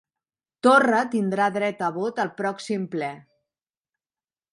[0.67, 3.11] Torra tindrà dret a vot al pròxim ple